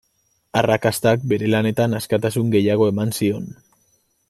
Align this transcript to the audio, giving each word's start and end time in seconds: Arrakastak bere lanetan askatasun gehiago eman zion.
Arrakastak 0.61 1.27
bere 1.33 1.51
lanetan 1.55 1.93
askatasun 1.99 2.51
gehiago 2.57 2.89
eman 2.95 3.15
zion. 3.21 3.47